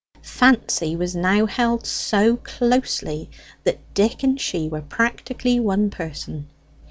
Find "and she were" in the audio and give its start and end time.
4.23-4.81